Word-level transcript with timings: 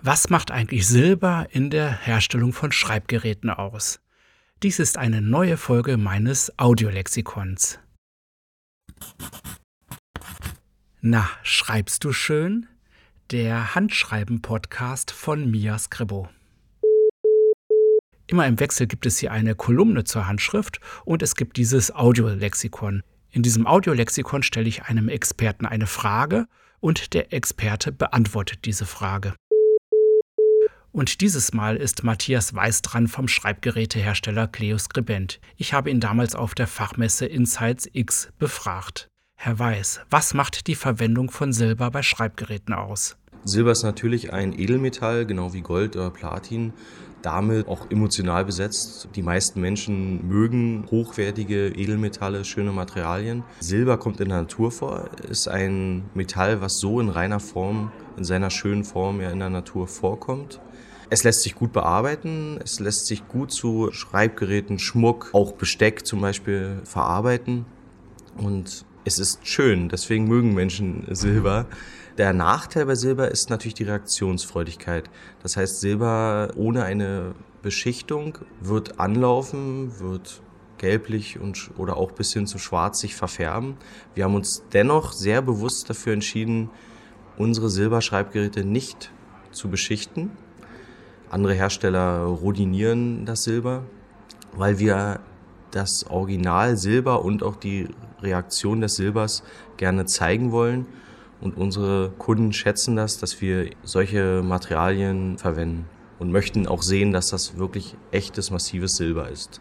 Was 0.00 0.30
macht 0.30 0.52
eigentlich 0.52 0.86
Silber 0.86 1.48
in 1.50 1.70
der 1.70 1.90
Herstellung 1.90 2.52
von 2.52 2.70
Schreibgeräten 2.70 3.50
aus? 3.50 3.98
Dies 4.62 4.78
ist 4.78 4.96
eine 4.96 5.20
neue 5.20 5.56
Folge 5.56 5.96
meines 5.96 6.56
Audiolexikons. 6.56 7.80
Na, 11.00 11.28
schreibst 11.42 12.04
du 12.04 12.12
schön? 12.12 12.68
Der 13.32 13.74
Handschreiben-Podcast 13.74 15.10
von 15.10 15.50
Mia 15.50 15.76
Scribbo. 15.76 16.28
Immer 18.28 18.46
im 18.46 18.60
Wechsel 18.60 18.86
gibt 18.86 19.04
es 19.04 19.18
hier 19.18 19.32
eine 19.32 19.56
Kolumne 19.56 20.04
zur 20.04 20.28
Handschrift 20.28 20.78
und 21.04 21.22
es 21.22 21.34
gibt 21.34 21.56
dieses 21.56 21.92
Audiolexikon. 21.92 23.02
In 23.32 23.42
diesem 23.42 23.66
Audiolexikon 23.66 24.44
stelle 24.44 24.68
ich 24.68 24.84
einem 24.84 25.08
Experten 25.08 25.66
eine 25.66 25.88
Frage 25.88 26.46
und 26.78 27.14
der 27.14 27.32
Experte 27.32 27.90
beantwortet 27.90 28.64
diese 28.64 28.86
Frage. 28.86 29.34
Und 30.92 31.20
dieses 31.20 31.52
Mal 31.52 31.76
ist 31.76 32.02
Matthias 32.02 32.54
Weiß 32.54 32.82
dran 32.82 33.08
vom 33.08 33.28
Schreibgerätehersteller 33.28 34.48
Cleo 34.48 34.78
Scribent. 34.78 35.40
Ich 35.56 35.72
habe 35.72 35.90
ihn 35.90 36.00
damals 36.00 36.34
auf 36.34 36.54
der 36.54 36.66
Fachmesse 36.66 37.26
Insights 37.26 37.88
X 37.92 38.30
befragt. 38.38 39.08
Herr 39.36 39.58
Weiß, 39.58 40.00
was 40.10 40.34
macht 40.34 40.66
die 40.66 40.74
Verwendung 40.74 41.30
von 41.30 41.52
Silber 41.52 41.90
bei 41.90 42.02
Schreibgeräten 42.02 42.74
aus? 42.74 43.16
Silber 43.48 43.72
ist 43.72 43.82
natürlich 43.82 44.32
ein 44.34 44.52
Edelmetall, 44.52 45.24
genau 45.24 45.54
wie 45.54 45.62
Gold 45.62 45.96
oder 45.96 46.10
Platin, 46.10 46.74
damit 47.22 47.66
auch 47.66 47.90
emotional 47.90 48.44
besetzt. 48.44 49.08
Die 49.16 49.22
meisten 49.22 49.62
Menschen 49.62 50.28
mögen 50.28 50.84
hochwertige 50.90 51.68
Edelmetalle, 51.68 52.44
schöne 52.44 52.72
Materialien. 52.72 53.44
Silber 53.60 53.96
kommt 53.96 54.20
in 54.20 54.28
der 54.28 54.42
Natur 54.42 54.70
vor, 54.70 55.08
ist 55.30 55.48
ein 55.48 56.04
Metall, 56.12 56.60
was 56.60 56.78
so 56.78 57.00
in 57.00 57.08
reiner 57.08 57.40
Form, 57.40 57.90
in 58.18 58.24
seiner 58.24 58.50
schönen 58.50 58.84
Form 58.84 59.22
ja 59.22 59.30
in 59.30 59.38
der 59.38 59.50
Natur 59.50 59.88
vorkommt. 59.88 60.60
Es 61.08 61.24
lässt 61.24 61.42
sich 61.42 61.54
gut 61.54 61.72
bearbeiten, 61.72 62.58
es 62.62 62.80
lässt 62.80 63.06
sich 63.06 63.26
gut 63.28 63.50
zu 63.50 63.88
Schreibgeräten, 63.92 64.78
Schmuck, 64.78 65.30
auch 65.32 65.52
Besteck 65.52 66.06
zum 66.06 66.20
Beispiel 66.20 66.82
verarbeiten. 66.84 67.64
Und 68.36 68.84
es 69.08 69.18
ist 69.18 69.46
schön, 69.46 69.88
deswegen 69.88 70.28
mögen 70.28 70.54
Menschen 70.54 71.06
Silber. 71.10 71.66
Der 72.18 72.32
Nachteil 72.32 72.86
bei 72.86 72.94
Silber 72.94 73.30
ist 73.30 73.48
natürlich 73.50 73.74
die 73.74 73.84
Reaktionsfreudigkeit. 73.84 75.08
Das 75.42 75.56
heißt, 75.56 75.80
Silber 75.80 76.50
ohne 76.56 76.84
eine 76.84 77.34
Beschichtung 77.62 78.38
wird 78.60 79.00
anlaufen, 79.00 79.98
wird 79.98 80.42
gelblich 80.76 81.40
und, 81.40 81.70
oder 81.76 81.96
auch 81.96 82.12
bis 82.12 82.32
hin 82.32 82.46
zu 82.46 82.58
schwarz 82.58 83.00
sich 83.00 83.14
verfärben. 83.14 83.76
Wir 84.14 84.24
haben 84.24 84.34
uns 84.34 84.62
dennoch 84.72 85.12
sehr 85.12 85.42
bewusst 85.42 85.88
dafür 85.90 86.12
entschieden, 86.12 86.70
unsere 87.36 87.70
Silberschreibgeräte 87.70 88.64
nicht 88.64 89.10
zu 89.50 89.68
beschichten, 89.68 90.30
andere 91.30 91.52
Hersteller 91.52 92.22
rodinieren 92.22 93.26
das 93.26 93.44
Silber, 93.44 93.84
weil 94.52 94.78
wir 94.78 95.20
das 95.70 96.06
Original 96.08 96.76
Silber 96.78 97.22
und 97.22 97.42
auch 97.42 97.56
die 97.56 97.88
Reaktion 98.22 98.80
des 98.80 98.96
Silbers 98.96 99.42
gerne 99.76 100.06
zeigen 100.06 100.52
wollen. 100.52 100.86
Und 101.40 101.56
unsere 101.56 102.10
Kunden 102.18 102.52
schätzen 102.52 102.96
das, 102.96 103.18
dass 103.18 103.40
wir 103.40 103.70
solche 103.82 104.42
Materialien 104.42 105.38
verwenden 105.38 105.86
und 106.18 106.32
möchten 106.32 106.66
auch 106.66 106.82
sehen, 106.82 107.12
dass 107.12 107.30
das 107.30 107.58
wirklich 107.58 107.96
echtes, 108.10 108.50
massives 108.50 108.96
Silber 108.96 109.28
ist. 109.28 109.60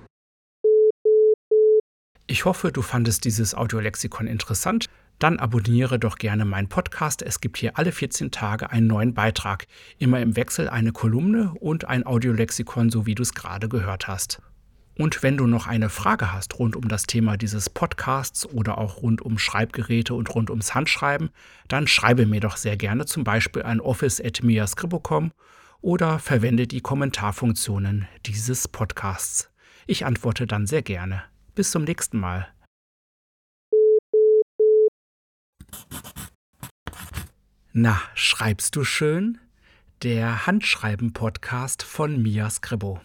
Ich 2.26 2.46
hoffe, 2.46 2.72
du 2.72 2.82
fandest 2.82 3.26
dieses 3.26 3.56
Audiolexikon 3.56 4.28
interessant 4.28 4.88
dann 5.20 5.40
abonniere 5.40 5.98
doch 5.98 6.18
gerne 6.18 6.46
meinen 6.46 6.70
Podcast. 6.70 7.22
Es 7.22 7.42
gibt 7.42 7.58
hier 7.58 7.78
alle 7.78 7.92
14 7.92 8.32
Tage 8.32 8.70
einen 8.70 8.88
neuen 8.88 9.14
Beitrag. 9.14 9.66
Immer 9.98 10.20
im 10.22 10.36
Wechsel 10.36 10.70
eine 10.70 10.92
Kolumne 10.92 11.54
und 11.60 11.86
ein 11.86 12.06
Audiolexikon, 12.06 12.92
so 12.92 13.06
wie 13.06 13.16
du 13.16 13.24
es 13.24 13.34
gerade 13.34 13.68
gehört 13.68 14.08
hast. 14.08 14.42
Und 14.98 15.22
wenn 15.22 15.38
du 15.38 15.46
noch 15.46 15.68
eine 15.68 15.90
Frage 15.90 16.34
hast 16.34 16.58
rund 16.58 16.76
um 16.76 16.88
das 16.88 17.04
Thema 17.04 17.38
dieses 17.38 17.70
Podcasts 17.70 18.48
oder 18.48 18.80
auch 18.80 19.04
rund 19.04 19.22
um 19.22 19.38
Schreibgeräte 19.38 20.16
und 20.16 20.34
rund 20.34 20.50
ums 20.50 20.74
Handschreiben, 20.74 21.30
dann 21.68 21.88
schreibe 21.88 22.26
mir 22.26 22.40
doch 22.40 22.58
sehr 22.58 22.78
gerne 22.78 23.06
zum 23.06 23.24
Beispiel 23.24 23.62
an 23.62 23.80
office.miascribo.com 23.80 25.32
oder 25.82 26.18
verwende 26.18 26.66
die 26.66 26.82
Kommentarfunktionen 26.82 28.08
dieses 28.26 28.68
Podcasts. 28.68 29.52
Ich 29.86 30.06
antworte 30.06 30.48
dann 30.48 30.66
sehr 30.66 30.82
gerne. 30.82 31.24
Bis 31.54 31.72
zum 31.72 31.84
nächsten 31.84 32.20
Mal. 32.20 32.48
Na, 37.72 38.02
schreibst 38.16 38.76
du 38.76 38.84
schön? 38.84 39.38
Der 40.02 40.48
Handschreiben-Podcast 40.48 41.84
von 41.84 42.22
Mia 42.22 42.50
Scribbo. 42.50 43.00